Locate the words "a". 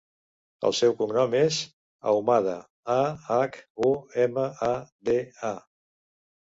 2.97-2.99, 4.73-4.75, 5.55-5.59